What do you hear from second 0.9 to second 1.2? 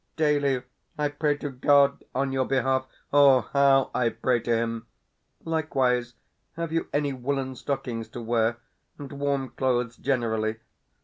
I